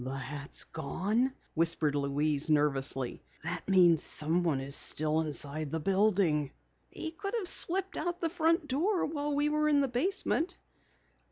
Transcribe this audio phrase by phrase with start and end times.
[0.03, 3.21] "The hat's gone," whispered Louise nervously.
[3.43, 6.49] "That means someone is still inside the building!"
[6.89, 10.57] "He could have slipped out the front door while we were in the basement."